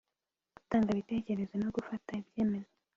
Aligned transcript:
gutanga 0.55 0.87
ibitekerezo 0.91 1.53
no 1.63 1.69
gufata 1.75 2.09
ibyemezo 2.21 2.73